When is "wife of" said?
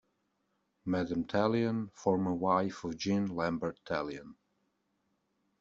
2.33-2.97